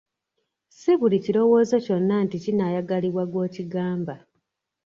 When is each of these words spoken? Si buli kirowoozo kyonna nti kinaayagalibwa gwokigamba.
Si 0.77 0.91
buli 0.99 1.17
kirowoozo 1.25 1.75
kyonna 1.85 2.15
nti 2.25 2.35
kinaayagalibwa 2.43 3.23
gwokigamba. 3.31 4.15